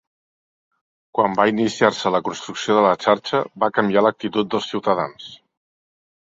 [1.17, 5.31] Quan va iniciar-se la construcció de la xarxa, va canviar l'actitud dels ciutadans.